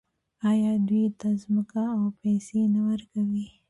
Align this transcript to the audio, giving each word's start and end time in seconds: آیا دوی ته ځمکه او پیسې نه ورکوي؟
آیا 0.49 0.73
دوی 0.87 1.05
ته 1.19 1.27
ځمکه 1.41 1.81
او 1.97 2.03
پیسې 2.21 2.61
نه 2.73 2.81
ورکوي؟ 2.89 3.45